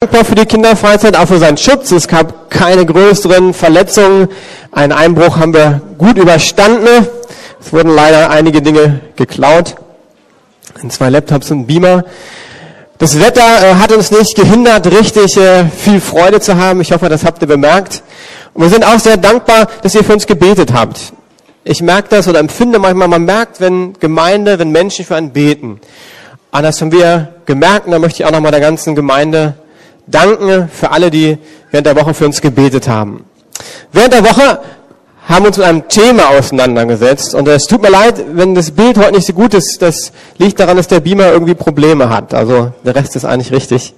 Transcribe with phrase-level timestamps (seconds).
[0.00, 1.90] dankbar für die Kinderfreizeit, auch für seinen Schutz.
[1.90, 4.28] Es gab keine größeren Verletzungen.
[4.70, 7.08] Einen Einbruch haben wir gut überstanden.
[7.60, 9.74] Es wurden leider einige Dinge geklaut.
[10.80, 12.04] In zwei Laptops und Beamer.
[12.98, 16.80] Das Wetter äh, hat uns nicht gehindert, richtig äh, viel Freude zu haben.
[16.80, 18.04] Ich hoffe, das habt ihr bemerkt.
[18.54, 21.12] Und wir sind auch sehr dankbar, dass ihr für uns gebetet habt.
[21.64, 25.80] Ich merke das oder empfinde manchmal, man merkt, wenn Gemeinde, wenn Menschen für einen beten.
[26.52, 29.54] Und das haben wir gemerkt und da möchte ich auch nochmal der ganzen Gemeinde
[30.10, 31.38] danken für alle, die
[31.70, 33.24] während der Woche für uns gebetet haben.
[33.92, 34.60] Während der Woche
[35.28, 38.96] haben wir uns mit einem Thema auseinandergesetzt und es tut mir leid, wenn das Bild
[38.96, 39.82] heute nicht so gut ist.
[39.82, 42.32] Das liegt daran, dass der Beamer irgendwie Probleme hat.
[42.32, 43.94] Also der Rest ist eigentlich richtig.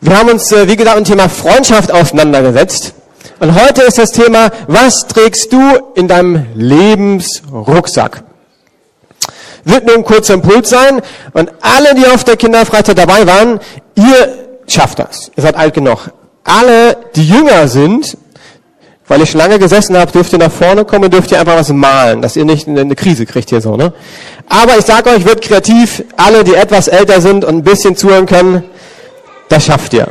[0.00, 2.94] Wir haben uns, äh, wie gesagt, mit dem Thema Freundschaft auseinandergesetzt.
[3.40, 5.60] Und heute ist das Thema, was trägst du
[5.94, 8.22] in deinem Lebensrucksack?
[9.64, 11.02] Wird nur ein kurzer Impuls sein.
[11.34, 13.60] Und alle, die auf der Kinderfreizeit dabei waren,
[13.98, 15.30] ihr schafft das.
[15.36, 16.10] Ihr seid alt genug.
[16.44, 18.16] Alle, die jünger sind,
[19.06, 21.70] weil ihr schon lange gesessen habt, dürft ihr nach vorne kommen dürft ihr einfach was
[21.70, 23.92] malen, dass ihr nicht eine Krise kriegt hier so, ne?
[24.48, 26.04] Aber ich sage euch, wird kreativ.
[26.16, 28.64] Alle, die etwas älter sind und ein bisschen zuhören können,
[29.48, 30.08] das schafft ihr.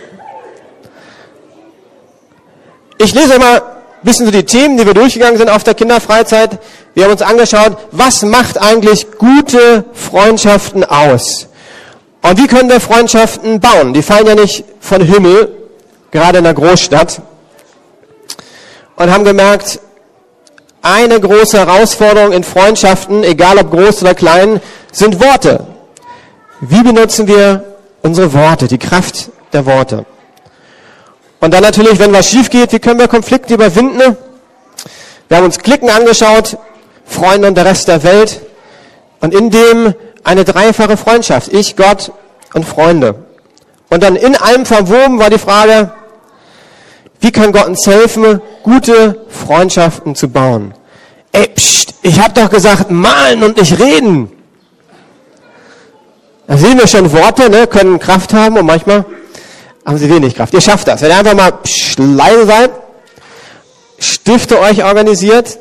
[3.00, 3.61] Ich lese mal ein
[4.04, 6.59] bisschen so die Themen, die wir durchgegangen sind auf der Kinderfreizeit.
[6.95, 11.48] Wir haben uns angeschaut, was macht eigentlich gute Freundschaften aus?
[12.22, 13.94] Und wie können wir Freundschaften bauen?
[13.94, 15.56] Die fallen ja nicht von Himmel,
[16.12, 17.22] gerade in der Großstadt.
[18.96, 19.80] Und haben gemerkt,
[20.82, 25.66] eine große Herausforderung in Freundschaften, egal ob groß oder klein, sind Worte.
[26.62, 30.06] Wie benutzen wir unsere Worte, die Kraft der Worte?
[31.40, 34.18] Und dann natürlich, wenn was schief geht, wie können wir Konflikte überwinden?
[35.28, 36.58] Wir haben uns Klicken angeschaut,
[37.06, 38.42] Freunde und der Rest der Welt.
[39.20, 39.94] Und in dem
[40.28, 41.53] eine dreifache Freundschaft.
[41.53, 42.11] Ich, Gott
[42.53, 43.16] und Freunde.
[43.89, 45.92] Und dann in allem verwoben war die Frage,
[47.22, 50.73] wie kann Gott uns helfen, gute Freundschaften zu bauen?
[51.31, 54.32] Ey, pst, ich habe doch gesagt, malen und nicht reden.
[56.45, 59.05] Da sehen wir schon, Worte ne, können Kraft haben und manchmal
[59.86, 60.54] haben sie wenig Kraft.
[60.54, 61.02] Ihr schafft das.
[61.02, 62.71] Wenn ihr einfach mal pst, leise seid,
[63.99, 65.58] Stifte euch organisiert,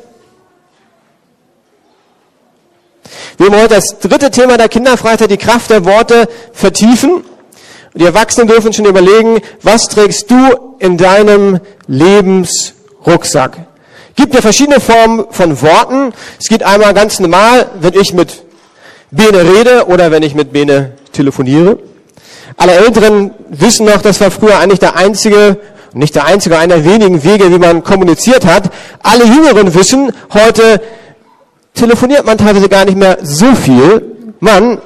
[3.37, 7.17] Wir wollen heute das dritte Thema der Kinderfreizeit, die Kraft der Worte, vertiefen.
[7.17, 7.23] Und
[7.93, 10.35] die Erwachsenen dürfen schon überlegen, was trägst du
[10.79, 13.59] in deinem Lebensrucksack?
[14.15, 16.13] Gibt ja verschiedene Formen von Worten.
[16.39, 18.43] Es geht einmal ganz normal, wenn ich mit
[19.11, 21.77] Bene rede oder wenn ich mit Bene telefoniere.
[22.57, 25.59] Alle Älteren wissen noch, das war früher eigentlich der einzige,
[25.93, 28.71] nicht der einzige, einer der wenigen Wege, wie man kommuniziert hat.
[29.03, 30.81] Alle Jüngeren wissen heute,
[31.77, 34.15] telefoniert man teilweise gar nicht mehr so viel.
[34.39, 34.81] Man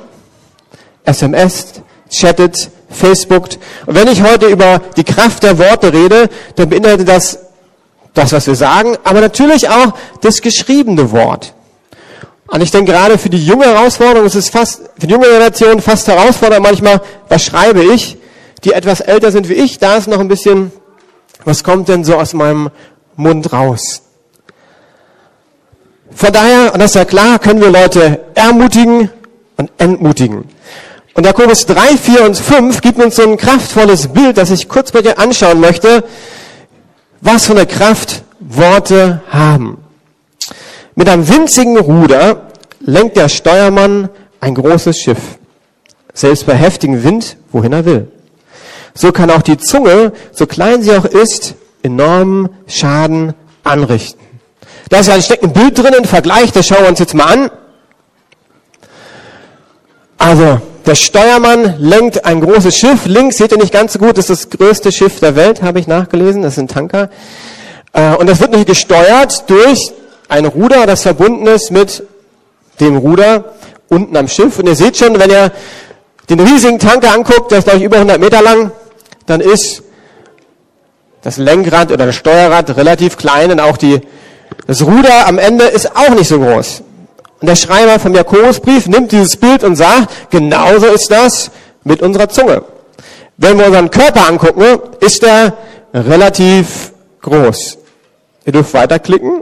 [1.04, 3.58] SMS, chattet, Facebookt.
[3.86, 7.40] Und wenn ich heute über die Kraft der Worte rede, dann beinhaltet das
[8.14, 11.54] das, was wir sagen, aber natürlich auch das geschriebene Wort.
[12.48, 15.82] Und ich denke gerade für die junge Herausforderung, es ist fast, für die junge Generation
[15.82, 18.18] fast herausfordernd manchmal, was schreibe ich,
[18.66, 20.72] die etwas älter sind wie ich, da ist noch ein bisschen,
[21.46, 22.70] was kommt denn so aus meinem
[23.16, 24.02] Mund raus?
[26.16, 29.10] Von daher, und das ist ja klar, können wir Leute ermutigen
[29.58, 30.46] und entmutigen.
[31.14, 34.92] Und Jakobus 3, 4 und 5 gibt uns so ein kraftvolles Bild, das ich kurz
[34.92, 36.04] bei dir anschauen möchte,
[37.22, 39.78] was für eine Kraft Worte haben.
[40.96, 42.48] Mit einem winzigen Ruder
[42.80, 45.20] lenkt der Steuermann ein großes Schiff,
[46.14, 48.12] selbst bei heftigem Wind, wohin er will.
[48.94, 53.34] So kann auch die Zunge, so klein sie auch ist, enormen Schaden
[53.64, 54.31] anrichten.
[54.90, 57.52] Da ist ja ein Bild drin, ein Vergleich, das schauen wir uns jetzt mal an.
[60.18, 63.06] Also, der Steuermann lenkt ein großes Schiff.
[63.06, 65.80] Links seht ihr nicht ganz so gut, das ist das größte Schiff der Welt, habe
[65.80, 66.42] ich nachgelesen.
[66.42, 67.10] Das ist ein Tanker.
[67.94, 69.92] Äh, und das wird nicht gesteuert durch
[70.28, 72.04] ein Ruder, das verbunden ist mit
[72.80, 73.54] dem Ruder
[73.90, 74.60] unten am Schiff.
[74.60, 75.52] Und ihr seht schon, wenn ihr
[76.30, 78.72] den riesigen Tanker anguckt, der ist glaube ich über 100 Meter lang,
[79.26, 79.84] dann ist
[81.22, 84.02] das Lenkrad oder das Steuerrad relativ klein und auch die
[84.68, 86.84] das Ruder am Ende ist auch nicht so groß.
[87.40, 91.50] Und der Schreiber vom Jakobusbrief nimmt dieses Bild und sagt, genauso ist das
[91.84, 92.64] mit unserer Zunge.
[93.38, 95.54] Wenn wir unseren Körper angucken, ist er
[95.94, 97.78] relativ groß.
[98.46, 99.42] Ihr dürft weiterklicken.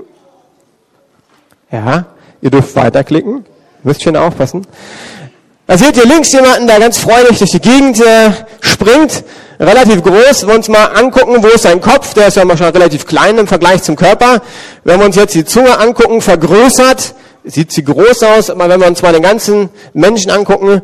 [1.72, 2.06] Ja,
[2.42, 3.46] ihr dürft weiterklicken.
[3.84, 4.66] Müsst schön aufpassen.
[5.68, 8.32] Da seht ihr links jemanden, der ganz freudig durch die Gegend äh,
[8.62, 9.24] springt
[9.60, 10.44] relativ groß.
[10.44, 13.06] Wenn wir uns mal angucken, wo ist sein Kopf, der ist ja mal schon relativ
[13.06, 14.42] klein im Vergleich zum Körper.
[14.84, 17.14] Wenn wir uns jetzt die Zunge angucken, vergrößert,
[17.44, 20.82] sieht sie groß aus, aber wenn wir uns mal den ganzen Menschen angucken,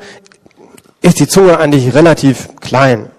[1.02, 3.10] ist die Zunge eigentlich relativ klein.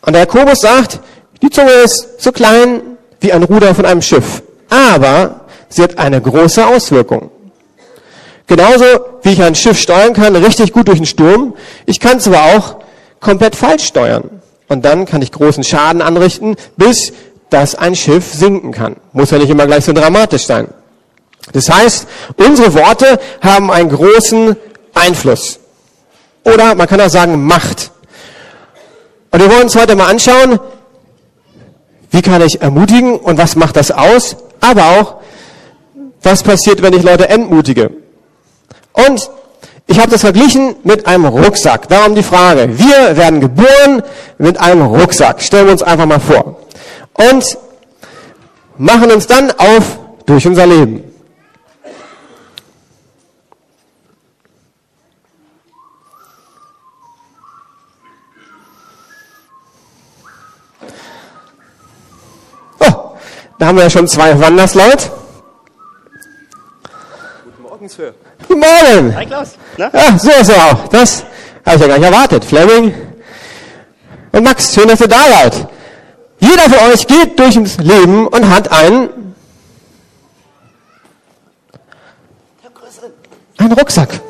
[0.00, 1.00] Und der Jakobus sagt,
[1.42, 2.82] die Zunge ist so klein
[3.20, 7.30] wie ein Ruder von einem Schiff, aber sie hat eine große Auswirkung.
[8.46, 8.84] Genauso
[9.22, 11.54] wie ich ein Schiff steuern kann, richtig gut durch den Sturm,
[11.86, 12.83] ich kann aber auch
[13.24, 14.42] komplett falsch steuern.
[14.68, 17.12] Und dann kann ich großen Schaden anrichten, bis
[17.50, 18.96] dass ein Schiff sinken kann.
[19.12, 20.68] Muss ja nicht immer gleich so dramatisch sein.
[21.52, 22.06] Das heißt,
[22.36, 24.56] unsere Worte haben einen großen
[24.94, 25.60] Einfluss.
[26.44, 27.90] Oder man kann auch sagen Macht.
[29.30, 30.58] Und wir wollen uns heute mal anschauen,
[32.10, 34.36] wie kann ich ermutigen und was macht das aus?
[34.60, 35.16] Aber auch,
[36.22, 37.90] was passiert, wenn ich Leute entmutige?
[38.92, 39.30] Und
[39.86, 41.88] ich habe das verglichen mit einem Rucksack.
[41.88, 42.78] Darum die Frage.
[42.78, 44.02] Wir werden geboren
[44.38, 45.42] mit einem Rucksack.
[45.42, 46.62] Stellen wir uns einfach mal vor.
[47.12, 47.58] Und
[48.78, 51.04] machen uns dann auf durch unser Leben.
[62.80, 63.16] Oh,
[63.58, 65.10] da haben wir ja schon zwei Wanderslaut.
[67.44, 68.14] Guten Morgen, Sir.
[68.40, 69.16] Guten Morgen.
[69.16, 69.56] Hi, Klaus.
[69.76, 69.90] Na?
[69.92, 70.88] Ja, so ist er auch.
[70.88, 71.24] Das
[71.64, 72.44] habe ich ja gar nicht erwartet.
[72.44, 72.94] Fleming
[74.32, 75.68] und Max, schön, dass ihr da seid.
[76.40, 79.34] Jeder von euch geht durch das Leben und hat einen,
[83.58, 84.20] einen Rucksack.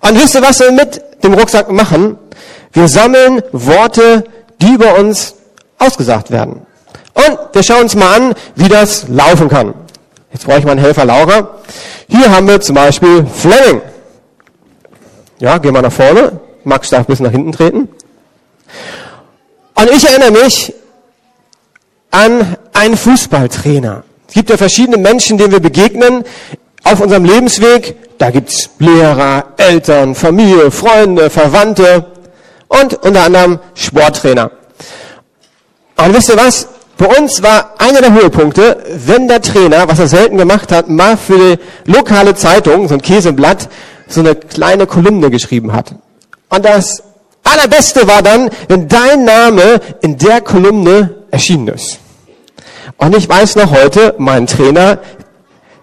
[0.00, 2.18] Und wisst ihr, was wir mit dem Rucksack machen?
[2.72, 4.24] Wir sammeln Worte,
[4.60, 5.34] die über uns
[5.78, 6.66] ausgesagt werden.
[7.14, 9.74] Und wir schauen uns mal an, wie das laufen kann.
[10.32, 11.58] Jetzt brauche ich mal einen Helfer Laura.
[12.08, 13.82] Hier haben wir zum Beispiel Fleming.
[15.40, 16.40] Ja, gehen wir nach vorne.
[16.64, 17.88] Max darf ein bisschen nach hinten treten.
[19.74, 20.72] Und ich erinnere mich
[22.10, 24.04] an einen Fußballtrainer.
[24.26, 26.24] Es gibt ja verschiedene Menschen, denen wir begegnen
[26.82, 27.96] auf unserem Lebensweg.
[28.18, 32.06] Da gibt's Lehrer, Eltern, Familie, Freunde, Verwandte
[32.68, 34.50] und unter anderem Sporttrainer.
[35.96, 36.68] Und wisst ihr was?
[36.98, 41.16] Bei uns war einer der Höhepunkte, wenn der Trainer, was er selten gemacht hat, mal
[41.16, 41.58] für die
[41.90, 43.68] lokale Zeitung, so ein Käseblatt,
[44.08, 45.94] so eine kleine Kolumne geschrieben hat.
[46.48, 47.04] Und das
[47.44, 52.00] Allerbeste war dann, wenn dein Name in der Kolumne erschienen ist.
[52.96, 54.98] Und ich weiß noch heute, mein Trainer,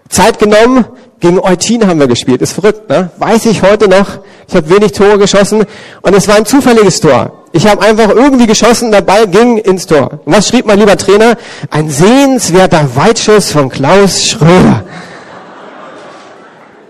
[0.09, 0.83] Zeit genommen,
[1.21, 2.41] gegen Eutin haben wir gespielt.
[2.41, 3.09] Ist verrückt, ne?
[3.17, 4.19] Weiß ich heute noch.
[4.49, 5.65] Ich habe wenig Tore geschossen
[6.01, 7.44] und es war ein zufälliges Tor.
[7.55, 10.19] Ich habe einfach irgendwie geschossen, der Ball ging ins Tor.
[10.25, 11.37] Was schrieb mein lieber Trainer?
[11.69, 14.83] Ein sehenswerter Weitschuss von Klaus Schröder.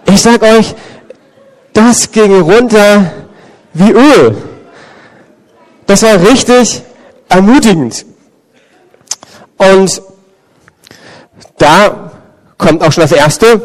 [0.07, 0.73] Ich sag euch,
[1.71, 3.11] das ging runter
[3.75, 4.35] wie Öl.
[5.85, 6.81] Das war richtig
[7.29, 8.03] ermutigend.
[9.57, 10.01] Und
[11.59, 12.11] da
[12.57, 13.61] kommt auch schon das Erste.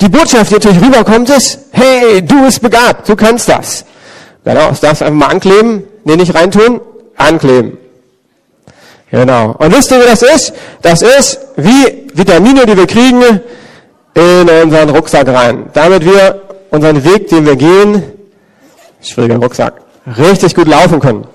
[0.00, 3.84] Die Botschaft, die natürlich rüberkommt, ist, hey, du bist begabt, du kannst das.
[4.50, 6.80] Genau, das darfst du einfach mal ankleben, nee, nicht reintun,
[7.16, 7.78] ankleben.
[9.12, 9.54] Genau.
[9.56, 10.52] Und wisst ihr, wie das ist?
[10.82, 13.22] Das ist wie Vitamine, die wir kriegen
[14.14, 15.70] in unseren Rucksack rein.
[15.72, 16.42] Damit wir
[16.72, 18.02] unseren Weg, den wir gehen,
[19.00, 19.74] schwieriger Rucksack,
[20.18, 21.28] richtig gut laufen können.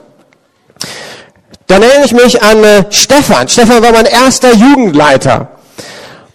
[1.68, 3.48] Dann erinnere ich mich an äh, Stefan.
[3.48, 5.48] Stefan war mein erster Jugendleiter.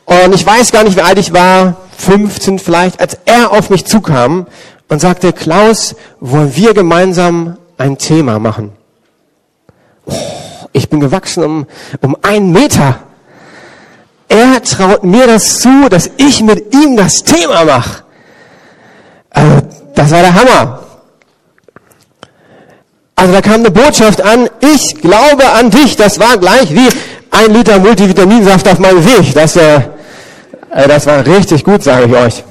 [0.07, 3.85] Und ich weiß gar nicht, wie alt ich war, 15 vielleicht, als er auf mich
[3.85, 4.47] zukam
[4.91, 8.73] und sagte, Klaus, wollen wir gemeinsam ein Thema machen?
[10.05, 10.13] Oh,
[10.73, 11.67] ich bin gewachsen um,
[12.03, 12.99] um einen Meter.
[14.29, 18.03] Er traut mir das zu, dass ich mit ihm das Thema mache.
[19.31, 19.63] Also,
[19.95, 20.81] das war der Hammer.
[23.17, 25.95] Also da kam eine Botschaft an, ich glaube an dich.
[25.95, 26.89] Das war gleich wie
[27.31, 29.35] ein Liter Multivitaminsaft auf meinem Weg.
[29.35, 29.81] Das, äh,
[30.89, 32.45] das war richtig gut, sage ich euch.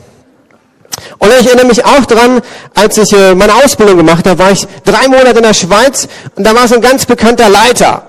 [1.20, 2.42] Und ich erinnere mich auch dran,
[2.74, 6.46] als ich äh, meine Ausbildung gemacht habe, war ich drei Monate in der Schweiz und
[6.46, 8.04] da war so ein ganz bekannter Leiter.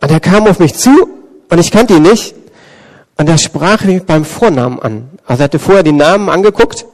[0.00, 1.08] Und er kam auf mich zu
[1.50, 2.34] und ich kannte ihn nicht.
[3.18, 5.10] Und er sprach mich beim Vornamen an.
[5.26, 6.86] Also er hatte vorher die Namen angeguckt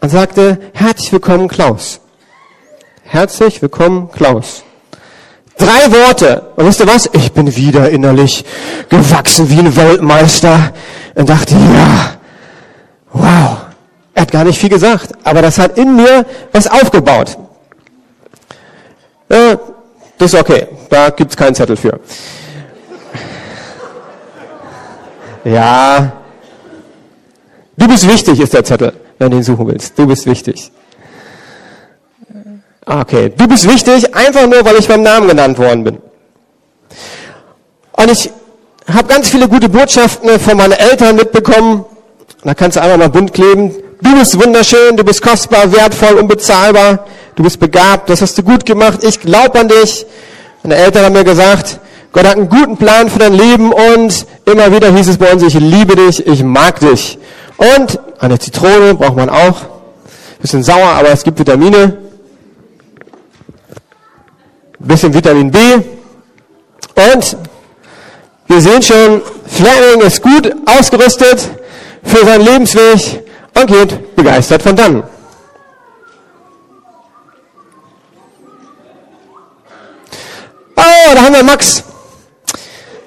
[0.00, 2.00] und sagte, herzlich willkommen Klaus.
[3.02, 4.62] Herzlich willkommen Klaus.
[5.58, 6.50] Drei Worte.
[6.56, 7.10] Und wisst ihr was?
[7.12, 8.44] Ich bin wieder innerlich
[8.88, 10.72] gewachsen wie ein Weltmeister
[11.14, 12.14] und dachte, ja,
[13.12, 13.61] wow.
[14.14, 17.38] Er hat gar nicht viel gesagt, aber das hat in mir was aufgebaut.
[19.28, 19.56] Äh,
[20.18, 21.98] das ist okay, da gibt's keinen Zettel für.
[25.44, 26.12] Ja,
[27.76, 29.98] du bist wichtig, ist der Zettel, wenn du ihn suchen willst.
[29.98, 30.70] Du bist wichtig.
[32.84, 35.98] Okay, du bist wichtig, einfach nur, weil ich beim Namen genannt worden bin.
[37.92, 38.30] Und ich
[38.92, 41.84] habe ganz viele gute Botschaften von meinen Eltern mitbekommen.
[42.44, 43.74] Da kannst du einfach mal bunt kleben.
[44.02, 47.06] Du bist wunderschön, du bist kostbar, wertvoll, unbezahlbar.
[47.36, 50.04] du bist begabt, das hast du gut gemacht, ich glaube an dich.
[50.64, 51.78] Meine Eltern haben mir gesagt,
[52.12, 55.44] Gott hat einen guten Plan für dein Leben und immer wieder hieß es bei uns,
[55.44, 57.16] ich liebe dich, ich mag dich.
[57.56, 59.66] Und eine Zitrone braucht man auch.
[60.40, 61.96] Bisschen sauer, aber es gibt Vitamine.
[64.80, 65.58] Bisschen Vitamin B.
[66.96, 67.36] Und
[68.48, 71.50] wir sehen schon, Fleming ist gut ausgerüstet
[72.02, 73.22] für seinen Lebensweg
[73.54, 75.02] und geht begeistert von dann.
[80.76, 81.84] Oh, da haben wir Max.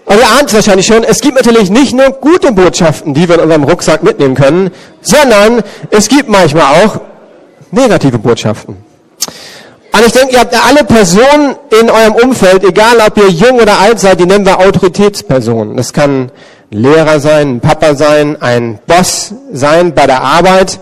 [0.06, 3.36] Und ihr ahnt es wahrscheinlich schon, es gibt natürlich nicht nur gute Botschaften, die wir
[3.36, 4.72] in unserem Rucksack mitnehmen können,
[5.02, 7.02] sondern es gibt manchmal auch
[7.72, 8.78] negative Botschaften.
[9.92, 13.80] Und ich denke, ihr habt alle Personen in eurem Umfeld, egal ob ihr jung oder
[13.80, 15.78] alt seid, die nennen wir Autoritätspersonen.
[15.78, 16.32] Das kann
[16.72, 20.80] Lehrer sein, ein Papa sein, ein Boss sein bei der Arbeit.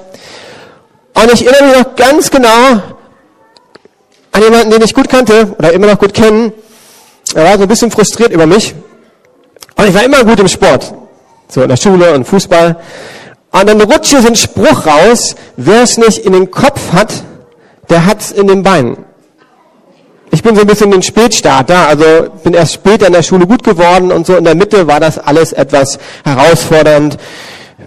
[1.13, 2.81] Und ich erinnere mich noch ganz genau
[4.31, 6.51] an jemanden, den ich gut kannte oder immer noch gut kennen.
[7.35, 8.73] Er war so ein bisschen frustriert über mich.
[9.75, 10.93] Und ich war immer gut im Sport.
[11.47, 12.77] So in der Schule und Fußball.
[13.51, 17.13] Und dann rutscht hier so ein Spruch raus, wer es nicht in den Kopf hat,
[17.89, 18.97] der hat's in den Beinen.
[20.43, 22.03] Ich bin so ein bisschen ein Spätstarter, also
[22.43, 25.17] bin erst später in der Schule gut geworden und so in der Mitte war das
[25.17, 27.17] alles etwas herausfordernd.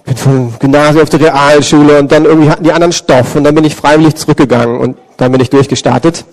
[0.07, 3.55] Bin vom Gymnasium auf die Realschule und dann irgendwie hatten die anderen Stoff und dann
[3.55, 6.25] bin ich freiwillig zurückgegangen und dann bin ich durchgestartet.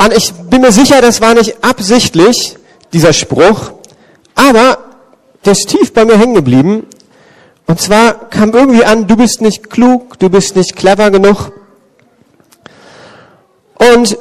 [0.00, 2.56] Und ich bin mir sicher, das war nicht absichtlich,
[2.92, 3.70] dieser Spruch,
[4.34, 4.78] aber
[5.44, 6.86] der ist tief bei mir hängen geblieben.
[7.68, 11.52] Und zwar kam irgendwie an, du bist nicht klug, du bist nicht clever genug.
[13.78, 14.18] Und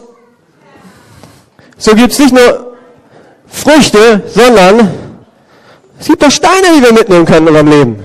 [1.78, 2.76] so gibt's nicht nur
[3.48, 4.92] Früchte, sondern
[6.00, 8.04] es gibt auch Steine, die wir mitnehmen können in unserem Leben.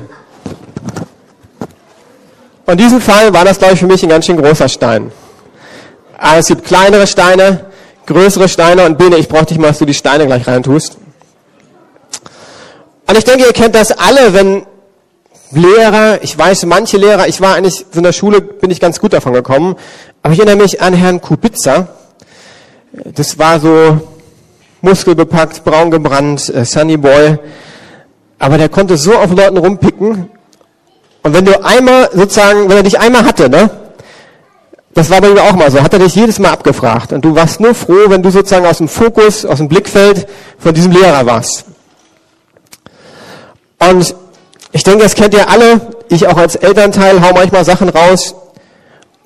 [2.66, 5.10] Und in diesem Fall war das, glaube ich, für mich ein ganz schön großer Stein.
[6.18, 7.66] Aber es gibt kleinere Steine,
[8.06, 10.98] größere Steine und Bene, ich brauche dich mal, dass du die Steine gleich reintust.
[13.06, 14.66] Und ich denke, ihr kennt das alle, wenn
[15.52, 19.00] Lehrer, ich weiß, manche Lehrer, ich war eigentlich, so in der Schule bin ich ganz
[19.00, 19.74] gut davon gekommen,
[20.22, 21.88] aber ich erinnere mich an Herrn Kubitzer.
[22.92, 24.00] Das war so
[24.80, 27.38] muskelbepackt, braun gebrannt, äh, Sunny Boy.
[28.38, 30.30] Aber der konnte so auf Leuten rumpicken.
[31.23, 33.70] Und wenn du einmal, sozusagen, wenn er dich einmal hatte, ne?
[34.92, 37.12] Das war bei mir auch mal so, hat er dich jedes Mal abgefragt.
[37.12, 40.26] Und du warst nur froh, wenn du sozusagen aus dem Fokus, aus dem Blickfeld
[40.59, 41.66] von diesem Lehrer warst.
[43.78, 44.14] Und
[44.73, 45.80] ich denke, das kennt ihr alle.
[46.09, 48.35] Ich auch als Elternteil hau manchmal Sachen raus.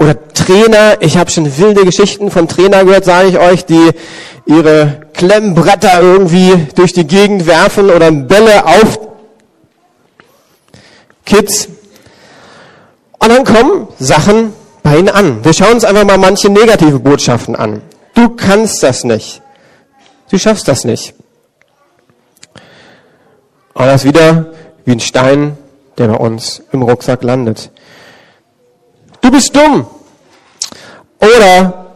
[0.04, 0.98] Oder Trainer.
[1.00, 3.90] Ich habe schon wilde Geschichten von Trainer gehört, sage ich euch, die
[4.44, 9.00] ihre Klemmbretter irgendwie durch die Gegend werfen oder Bälle auf
[11.24, 11.68] Kids.
[13.18, 15.42] Und dann kommen Sachen bei ihnen an.
[15.42, 17.80] Wir schauen uns einfach mal manche negative Botschaften an.
[18.12, 19.40] Du kannst das nicht.
[20.30, 21.14] Du schaffst das nicht.
[23.72, 24.52] Und das ist wieder
[24.84, 25.56] wie ein Stein,
[25.96, 27.70] der bei uns im Rucksack landet.
[29.22, 29.86] Du bist dumm.
[31.24, 31.86] Oder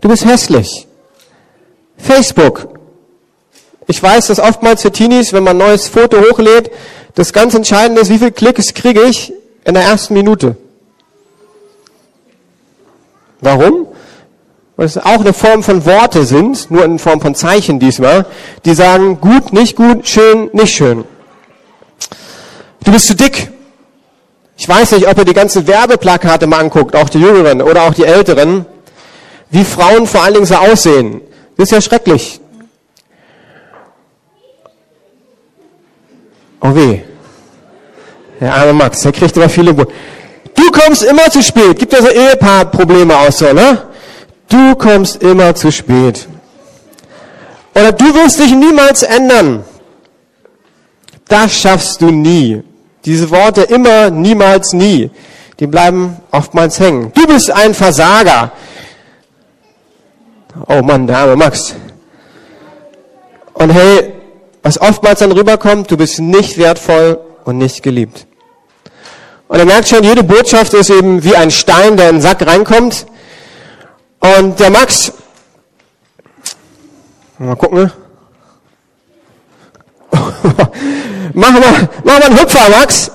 [0.00, 0.86] du bist hässlich.
[1.96, 2.68] Facebook.
[3.86, 6.70] Ich weiß, dass oftmals für Teenies, wenn man ein neues Foto hochlädt,
[7.14, 9.32] das ganz Entscheidende ist, wie viele Klicks kriege ich
[9.64, 10.56] in der ersten Minute.
[13.40, 13.88] Warum?
[14.78, 18.26] weil es auch eine Form von Worte sind, nur in Form von Zeichen diesmal,
[18.64, 21.04] die sagen gut, nicht gut, schön, nicht schön.
[22.84, 23.50] Du bist zu dick.
[24.58, 27.94] Ich weiß nicht, ob ihr die ganzen Werbeplakate mal anguckt, auch die Jüngeren oder auch
[27.94, 28.66] die Älteren,
[29.50, 31.20] wie Frauen vor allen Dingen so aussehen.
[31.56, 32.40] Das ist ja schrecklich.
[36.60, 37.00] Oh weh.
[38.40, 39.72] Der arme Max, der kriegt immer viele...
[39.74, 41.78] Du kommst immer zu spät.
[41.78, 43.86] Gibt ja so Ehepaarprobleme aus so, ne?
[44.48, 46.26] Du kommst immer zu spät.
[47.76, 49.64] Oder du wirst dich niemals ändern.
[51.28, 52.64] Das schaffst du nie.
[53.08, 55.10] Diese Worte immer, niemals, nie,
[55.58, 57.10] die bleiben oftmals hängen.
[57.14, 58.52] Du bist ein Versager.
[60.66, 61.74] Oh Mann, der arme Max.
[63.54, 64.12] Und hey,
[64.62, 68.26] was oftmals dann rüberkommt, du bist nicht wertvoll und nicht geliebt.
[69.48, 72.46] Und er merkt schon, jede Botschaft ist eben wie ein Stein, der in den Sack
[72.46, 73.06] reinkommt.
[74.20, 75.14] Und der Max,
[77.38, 77.90] mal gucken.
[81.32, 83.10] Mach mal, mach mal einen Hüpfer, Max.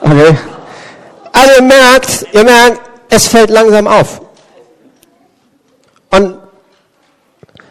[0.00, 0.36] Okay.
[1.32, 2.80] Also ihr merkt, ihr merkt,
[3.10, 4.20] es fällt langsam auf.
[6.10, 6.38] Und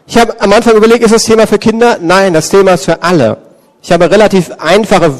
[0.05, 1.97] ich habe am Anfang überlegt, ist das Thema für Kinder?
[1.99, 3.37] Nein, das Thema ist für alle.
[3.81, 5.13] Ich habe relativ einfache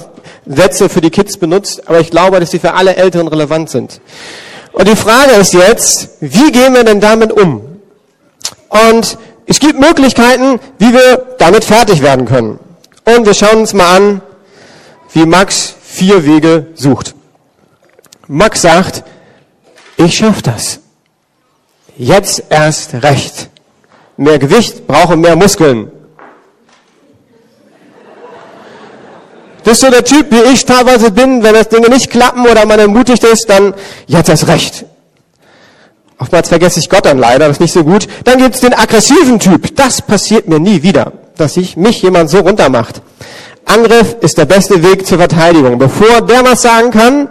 [0.46, 4.00] Sätze für die Kids benutzt, aber ich glaube, dass sie für alle Älteren relevant sind.
[4.72, 7.80] Und die Frage ist jetzt, wie gehen wir denn damit um?
[8.70, 9.18] Und
[9.48, 12.60] es gibt Möglichkeiten, wie wir damit fertig werden können.
[13.06, 14.22] Und wir schauen uns mal an,
[15.14, 17.16] wie Max vier Wege sucht.
[18.28, 19.04] Max sagt,
[19.96, 20.80] ich schaffe das.
[21.96, 23.50] Jetzt erst recht.
[24.18, 25.92] Mehr Gewicht brauche mehr Muskeln.
[29.64, 32.66] Das ist so der Typ, wie ich teilweise bin, wenn das Dinge nicht klappen oder
[32.66, 33.74] man ermutigt ist, dann
[34.08, 34.86] jetzt erst recht.
[36.20, 38.08] Oftmals vergesse ich Gott dann leider, das ist nicht so gut.
[38.24, 39.76] Dann gibt's den aggressiven Typ.
[39.76, 43.02] Das passiert mir nie wieder, dass sich mich jemand so runtermacht.
[43.66, 45.78] Angriff ist der beste Weg zur Verteidigung.
[45.78, 47.30] Bevor der was sagen kann,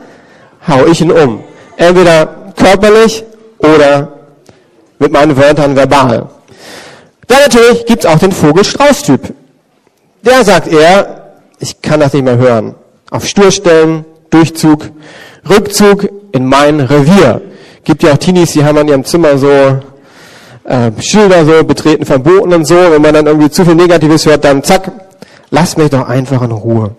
[0.68, 1.42] hau ich ihn um.
[1.76, 3.24] Entweder körperlich
[3.58, 4.12] oder
[4.98, 6.28] mit meinen Wörtern verbal.
[7.26, 9.34] Dann natürlich gibt's auch den Vogel-Strauß-Typ.
[10.22, 12.74] Der sagt eher, ich kann das nicht mehr hören.
[13.10, 14.90] Auf Sturstellen, Durchzug,
[15.48, 17.40] Rückzug in mein Revier.
[17.86, 19.48] Gibt ja auch Teenies, die haben an ihrem Zimmer so
[20.64, 22.74] äh, Schilder so, betreten verboten und so.
[22.74, 24.90] Wenn man dann irgendwie zu viel Negatives hört, dann zack,
[25.50, 26.96] lass mich doch einfach in Ruhe.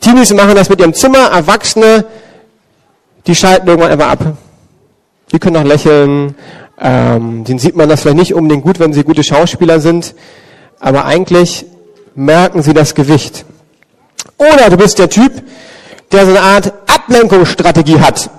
[0.00, 2.06] Teenies machen das mit ihrem Zimmer, Erwachsene,
[3.26, 4.38] die schalten irgendwann einfach ab.
[5.30, 6.36] Die können noch lächeln,
[6.80, 10.14] ähm, den sieht man das vielleicht nicht unbedingt gut, wenn sie gute Schauspieler sind,
[10.80, 11.66] aber eigentlich
[12.14, 13.44] merken sie das Gewicht.
[14.38, 15.32] Oder du bist der Typ,
[16.12, 18.30] der so eine Art Ablenkungsstrategie hat.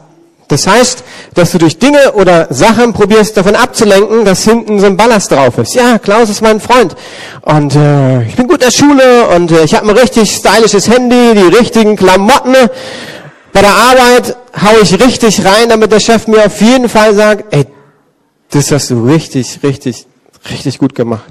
[0.48, 4.96] Das heißt, dass du durch Dinge oder Sachen probierst, davon abzulenken, dass hinten so ein
[4.96, 5.75] Ballast drauf ist.
[5.75, 6.96] Ja, Klaus ist mein Freund
[7.42, 10.88] und äh, ich bin gut in der Schule und äh, ich habe ein richtig stylisches
[10.88, 12.56] Handy, die richtigen Klamotten.
[13.51, 17.54] Bei der Arbeit hau ich richtig rein, damit der Chef mir auf jeden Fall sagt,
[17.54, 17.66] ey,
[18.51, 20.06] das hast du richtig, richtig,
[20.50, 21.25] richtig gut gemacht.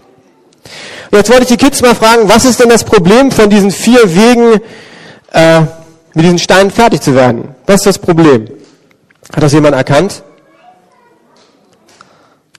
[1.11, 3.71] Und jetzt wollte ich die Kids mal fragen, was ist denn das Problem von diesen
[3.71, 4.61] vier Wegen,
[5.33, 5.61] äh,
[6.13, 7.55] mit diesen Steinen fertig zu werden?
[7.67, 8.49] Was ist das Problem?
[9.33, 10.23] Hat das jemand erkannt?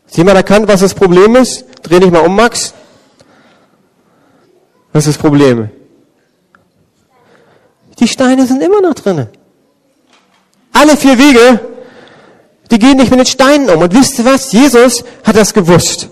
[0.07, 1.65] Hat jemand erkannt, was das Problem ist?
[1.83, 2.73] Dreh dich mal um, Max.
[4.93, 5.69] Was ist das Problem?
[7.99, 9.29] Die Steine sind immer noch drinne.
[10.73, 11.59] Alle vier Wege,
[12.69, 13.81] die gehen nicht mit den Steinen um.
[13.81, 14.51] Und wisst ihr was?
[14.51, 16.09] Jesus hat das gewusst.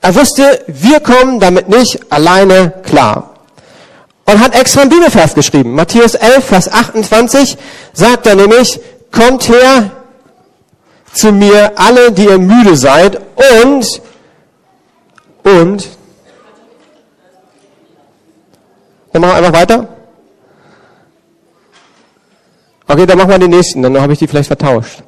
[0.00, 3.34] Er wusste, wir kommen damit nicht alleine klar.
[4.24, 5.74] Und hat extra einen Bibelvers geschrieben.
[5.74, 7.56] Matthäus 11, Vers 28
[7.92, 8.80] sagt er nämlich,
[9.16, 9.90] kommt her
[11.12, 13.20] zu mir alle, die ihr müde seid
[13.62, 14.02] und,
[15.42, 15.88] und,
[19.12, 19.88] dann machen wir einfach weiter.
[22.86, 25.02] Okay, dann machen wir den nächsten, dann habe ich die vielleicht vertauscht.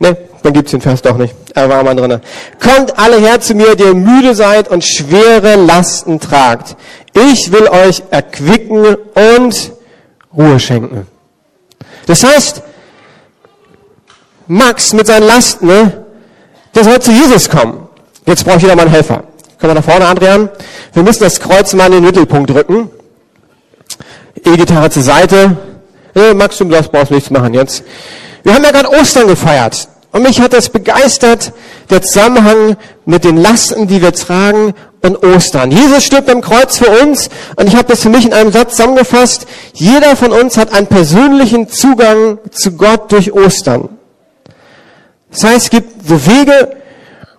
[0.00, 1.34] Ne, dann gibt's den Vers doch nicht.
[1.54, 2.20] Er war mal drinne.
[2.60, 6.76] Kommt alle her zu mir, die ihr müde seid und schwere Lasten tragt.
[7.14, 9.72] Ich will euch erquicken und
[10.36, 11.08] Ruhe schenken.
[12.06, 12.62] Das heißt,
[14.46, 16.04] Max mit seinen Lasten, ne,
[16.74, 17.88] der soll zu Jesus kommen.
[18.26, 19.24] Jetzt brauche ich wieder mal einen Helfer.
[19.60, 20.48] Kommen wir nach vorne, Adrian.
[20.92, 22.90] Wir müssen das Kreuz mal in den Mittelpunkt drücken.
[24.44, 25.56] E-Gitarre zur Seite.
[26.14, 27.84] Ja, Max, du brauchst nichts machen jetzt.
[28.42, 29.88] Wir haben ja gerade Ostern gefeiert.
[30.12, 31.52] Und mich hat das begeistert,
[31.90, 35.70] der Zusammenhang mit den Lasten, die wir tragen und Ostern.
[35.70, 38.76] Jesus stirbt am Kreuz für uns und ich habe das für mich in einem Satz
[38.76, 39.46] zusammengefasst.
[39.74, 43.88] Jeder von uns hat einen persönlichen Zugang zu Gott durch Ostern.
[45.30, 46.76] Das heißt, es gibt so Wege,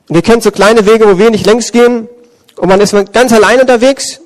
[0.07, 2.07] und ihr kennt so kleine Wege, wo wir nicht längs gehen,
[2.55, 4.19] und man ist ganz allein unterwegs.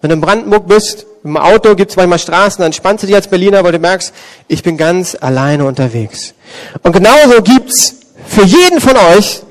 [0.00, 3.14] Wenn du in Brandenburg bist, im Auto gibt es manchmal Straßen, dann spannst du dich
[3.14, 4.12] als Berliner, weil du merkst,
[4.48, 6.34] ich bin ganz alleine unterwegs.
[6.82, 7.94] Und genauso gibt's
[8.26, 9.42] für jeden von euch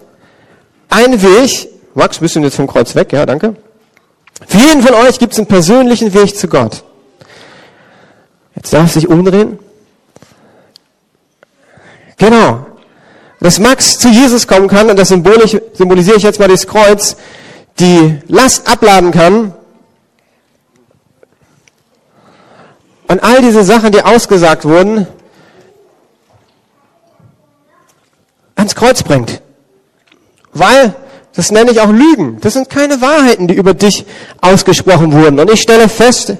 [0.90, 3.12] einen Weg, Max, bist du jetzt vom Kreuz weg?
[3.12, 3.56] Ja, danke.
[4.48, 6.84] Für jeden von euch gibt's einen persönlichen Weg zu Gott.
[8.56, 9.60] Jetzt darfst du dich umdrehen.
[12.18, 12.66] Genau.
[13.40, 17.18] Dass Max zu Jesus kommen kann, und das symbolisiere ich jetzt mal das Kreuz,
[17.80, 19.54] die Last abladen kann,
[23.12, 25.06] Und all diese Sachen, die ausgesagt wurden,
[28.56, 29.42] ans Kreuz bringt.
[30.54, 30.96] Weil,
[31.42, 32.38] das nenne ich auch Lügen.
[32.40, 34.06] Das sind keine Wahrheiten, die über dich
[34.42, 35.40] ausgesprochen wurden.
[35.40, 36.36] Und ich stelle fest,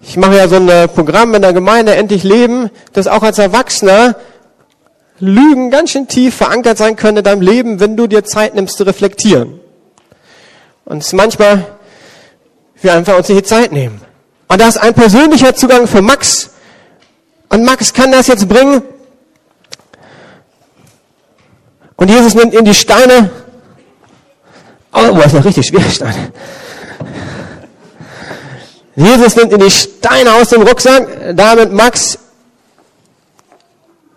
[0.00, 4.16] ich mache ja so ein Programm in der Gemeinde Endlich Leben, dass auch als Erwachsener
[5.18, 8.78] Lügen ganz schön tief verankert sein können in deinem Leben, wenn du dir Zeit nimmst
[8.78, 9.60] zu reflektieren.
[10.86, 11.66] Und es ist manchmal,
[12.80, 14.00] wir einfach uns nicht die Zeit nehmen.
[14.48, 16.52] Und da ist ein persönlicher Zugang für Max.
[17.50, 18.80] Und Max kann das jetzt bringen.
[21.96, 23.41] Und Jesus nimmt ihm die Steine.
[24.92, 26.32] Oh, das ist noch richtig schwer, Steine.
[28.94, 32.18] Jesus nimmt in die Steine aus dem Rucksack, damit Max,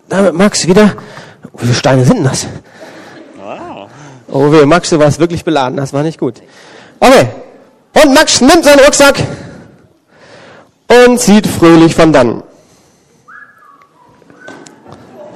[0.08, 0.94] damit Max wieder,
[1.54, 2.46] wie viele Steine sind denn das?
[3.36, 3.88] Wow.
[4.28, 6.42] Oh weh, Max, du warst wirklich beladen, das war nicht gut.
[7.00, 7.28] Okay.
[7.94, 9.16] Und Max nimmt seinen Rucksack
[10.88, 12.42] und zieht fröhlich von dann.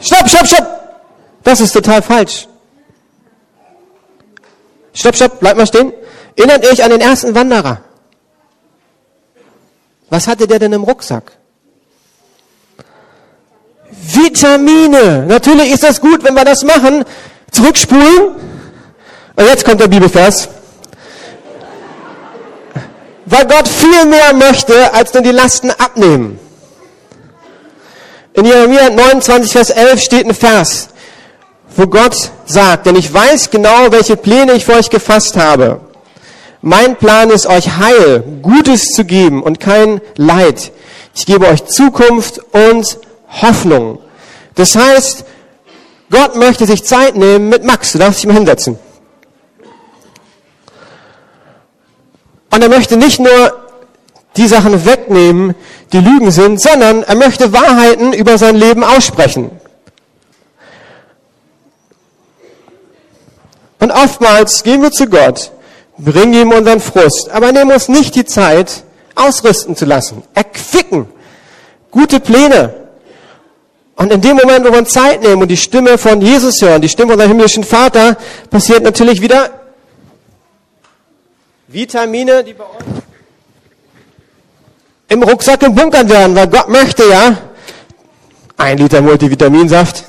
[0.03, 0.67] Stopp, stopp, stopp!
[1.43, 2.47] Das ist total falsch.
[5.01, 5.95] Stopp, stopp, bleib mal stehen.
[6.37, 7.81] Erinnert euch an den ersten Wanderer.
[10.11, 11.33] Was hatte der denn im Rucksack?
[13.91, 15.25] Vitamine.
[15.27, 17.07] Natürlich ist das gut, wenn wir das machen.
[17.51, 18.35] Zurückspulen.
[19.37, 20.51] Und jetzt kommt der Bibelvers.
[23.25, 26.39] Weil Gott viel mehr möchte, als nur die Lasten abnehmen.
[28.35, 30.91] In Jeremia 29, Vers 11 steht ein Vers,
[31.81, 35.81] wo Gott sagt, denn ich weiß genau, welche Pläne ich für euch gefasst habe.
[36.61, 40.73] Mein Plan ist, euch Heil, Gutes zu geben und kein Leid.
[41.15, 43.99] Ich gebe euch Zukunft und Hoffnung.
[44.57, 45.25] Das heißt,
[46.11, 47.93] Gott möchte sich Zeit nehmen mit Max.
[47.93, 48.79] Du darfst dich mal hinsetzen.
[52.51, 53.59] Und er möchte nicht nur
[54.37, 55.55] die Sachen wegnehmen,
[55.95, 59.60] die Lügen sind, sondern er möchte Wahrheiten über sein Leben aussprechen.
[63.81, 65.51] Und oftmals gehen wir zu Gott,
[65.99, 71.09] bringen ihm unseren Frust, aber nehmen uns nicht die Zeit, ausrüsten zu lassen, erquicken,
[71.91, 72.75] gute Pläne.
[73.97, 76.81] Und in dem Moment, wo wir uns Zeit nehmen und die Stimme von Jesus hören,
[76.81, 78.17] die Stimme unseres himmlischen Vater,
[78.49, 79.51] passiert natürlich wieder
[81.69, 83.03] Vitamine, die bei uns
[85.09, 87.37] im Rucksack gebunkert werden, weil Gott möchte ja
[88.57, 90.05] ein Liter Multivitaminsaft.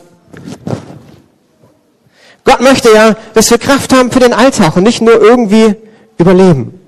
[2.44, 5.76] Gott möchte ja, dass wir Kraft haben für den Alltag und nicht nur irgendwie
[6.18, 6.80] überleben.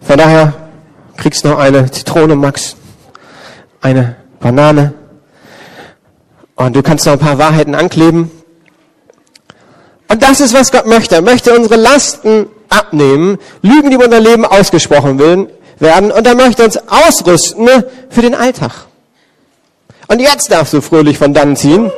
[0.00, 0.54] Von daher
[1.16, 2.76] kriegst du noch eine Zitrone, Max,
[3.80, 4.94] eine Banane
[6.56, 8.30] und du kannst noch ein paar Wahrheiten ankleben.
[10.08, 11.16] Und das ist, was Gott möchte.
[11.16, 16.34] Er möchte unsere Lasten abnehmen, Lügen, die über unser Leben ausgesprochen werden, werden und er
[16.34, 17.68] möchte uns ausrüsten
[18.10, 18.72] für den Alltag.
[20.08, 21.90] Und jetzt darfst du fröhlich von dann ziehen.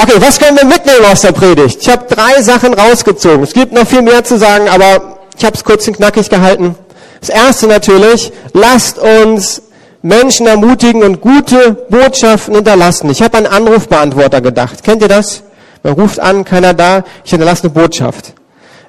[0.00, 1.82] Okay, was können wir mitnehmen aus der Predigt?
[1.82, 3.42] Ich habe drei Sachen rausgezogen.
[3.42, 6.76] Es gibt noch viel mehr zu sagen, aber ich habe es kurz und knackig gehalten.
[7.18, 9.60] Das erste natürlich, lasst uns
[10.00, 13.10] Menschen ermutigen und gute Botschaften hinterlassen.
[13.10, 14.84] Ich habe an Anrufbeantworter gedacht.
[14.84, 15.42] Kennt ihr das?
[15.82, 18.34] Man ruft an, keiner da, ich hinterlasse eine Botschaft.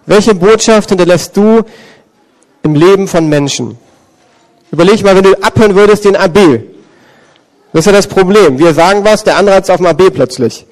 [0.06, 1.64] Welche Botschaft hinterlässt du
[2.62, 3.80] im Leben von Menschen?
[4.72, 6.38] Überleg mal, wenn du abhören würdest den AB.
[7.74, 8.60] Das ist ja das Problem.
[8.60, 10.68] Wir sagen was, der andere hat es auf dem AB plötzlich.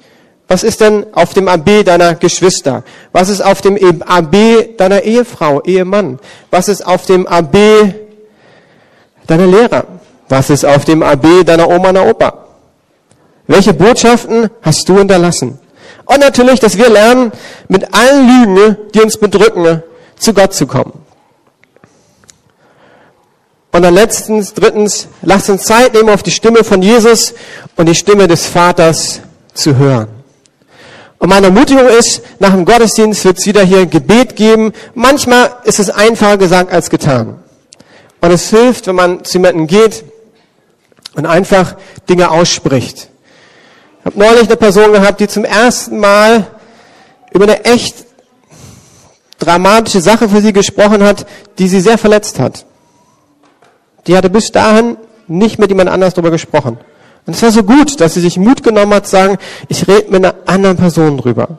[0.48, 2.82] Was ist denn auf dem AB deiner Geschwister?
[3.12, 6.18] Was ist auf dem AB deiner Ehefrau, Ehemann?
[6.50, 7.54] Was ist auf dem AB
[9.26, 9.84] deiner Lehrer?
[10.30, 12.46] Was ist auf dem AB deiner Oma, deiner Opa?
[13.46, 15.58] Welche Botschaften hast du hinterlassen?
[16.06, 17.30] Und natürlich, dass wir lernen,
[17.68, 19.82] mit allen Lügen, die uns bedrücken,
[20.16, 20.94] zu Gott zu kommen.
[23.70, 27.34] Und dann letztens, drittens, lasst uns Zeit nehmen, auf die Stimme von Jesus
[27.76, 29.20] und die Stimme des Vaters
[29.52, 30.17] zu hören.
[31.18, 34.72] Und meine Ermutigung ist, nach dem Gottesdienst wird es wieder hier Gebet geben.
[34.94, 37.42] Manchmal ist es einfacher gesagt als getan.
[38.20, 40.04] Und es hilft, wenn man zu jemandem geht
[41.14, 41.76] und einfach
[42.08, 43.08] Dinge ausspricht.
[44.00, 46.46] Ich habe neulich eine Person gehabt, die zum ersten Mal
[47.32, 48.06] über eine echt
[49.38, 51.26] dramatische Sache für sie gesprochen hat,
[51.58, 52.64] die sie sehr verletzt hat.
[54.06, 56.78] Die hatte bis dahin nicht mit jemand anders darüber gesprochen.
[57.28, 59.36] Und es war so gut, dass sie sich Mut genommen hat, zu sagen,
[59.68, 61.58] ich rede mit einer anderen Person drüber.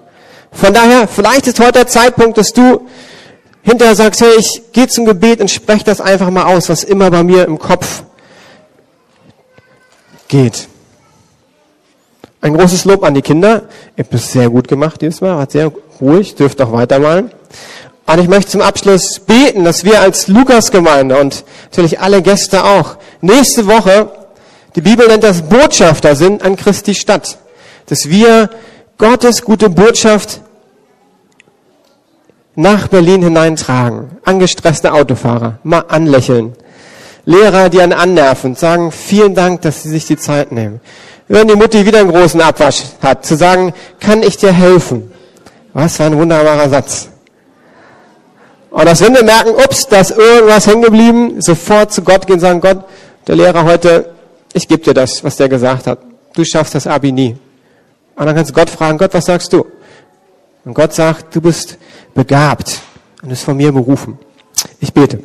[0.52, 2.88] Von daher, vielleicht ist heute der Zeitpunkt, dass du
[3.62, 7.12] hinterher sagst, hey, ich gehe zum Gebet und spreche das einfach mal aus, was immer
[7.12, 8.02] bei mir im Kopf
[10.28, 10.68] geht.
[12.42, 13.70] Ein großes Lob an die Kinder.
[13.96, 17.30] Ihr habt es sehr gut gemacht dieses Mal, hat sehr ruhig, dürft auch weitermalen.
[18.08, 22.98] Und ich möchte zum Abschluss beten, dass wir als Lukas-Gemeinde und natürlich alle Gäste auch
[23.22, 24.10] nächste Woche,
[24.76, 27.38] die Bibel nennt das Botschafter sind an Christi Stadt.
[27.88, 28.50] Dass wir
[28.98, 30.42] Gottes gute Botschaft
[32.56, 34.18] nach Berlin hineintragen.
[34.24, 36.54] Angestresste Autofahrer, mal anlächeln.
[37.26, 40.82] Lehrer, die einen annerven, sagen vielen Dank, dass sie sich die Zeit nehmen
[41.30, 45.12] wenn die Mutti wieder einen großen Abwasch hat, zu sagen, kann ich dir helfen?
[45.74, 47.10] Was für ein wunderbarer Satz.
[48.72, 52.40] Und dass wenn wir merken, ups, da ist irgendwas hängen geblieben, sofort zu Gott gehen
[52.40, 52.84] sagen, Gott,
[53.28, 54.10] der Lehrer heute,
[54.54, 56.00] ich gebe dir das, was der gesagt hat.
[56.34, 57.38] Du schaffst das Abi nie.
[58.16, 59.66] Und dann kannst du Gott fragen, Gott, was sagst du?
[60.66, 61.78] Und Gott sagt, du bist
[62.14, 62.82] begabt.
[63.22, 64.18] und ist von mir berufen.
[64.80, 65.22] Ich bete.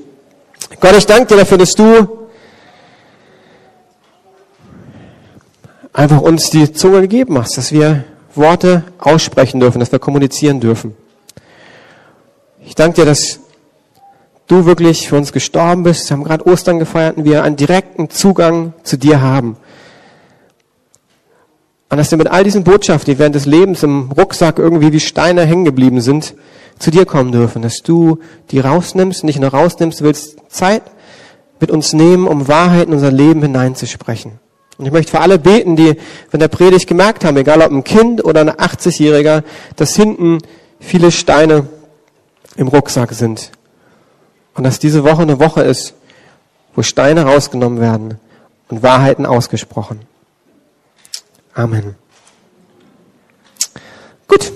[0.80, 2.08] Gott, ich danke dir dafür, dass du
[5.92, 10.96] einfach uns die Zunge gegeben hast, dass wir Worte aussprechen dürfen, dass wir kommunizieren dürfen.
[12.64, 13.38] Ich danke dir, dass
[14.46, 16.09] du wirklich für uns gestorben bist.
[16.09, 19.57] Wir haben gerade Ostern gefeiert und wir einen direkten Zugang zu dir haben.
[21.90, 25.00] Und dass wir mit all diesen Botschaften, die während des Lebens im Rucksack irgendwie wie
[25.00, 26.35] Steine hängen geblieben sind,
[26.78, 27.62] zu dir kommen dürfen.
[27.62, 28.18] Dass du
[28.50, 30.83] die rausnimmst, nicht nur rausnimmst, du willst Zeit
[31.61, 34.40] mit uns nehmen, um Wahrheit in unser Leben hineinzusprechen.
[34.76, 35.94] Und ich möchte für alle beten, die
[36.30, 39.44] von der Predigt gemerkt haben, egal ob ein Kind oder ein 80-Jähriger,
[39.76, 40.38] dass hinten
[40.80, 41.68] viele Steine
[42.57, 43.52] im Rucksack sind.
[44.54, 45.94] Und dass diese Woche eine Woche ist,
[46.74, 48.18] wo Steine rausgenommen werden
[48.68, 50.00] und Wahrheiten ausgesprochen.
[51.54, 51.94] Amen.
[54.26, 54.52] Gut,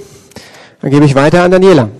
[0.81, 1.91] dann gebe ich weiter an Daniela.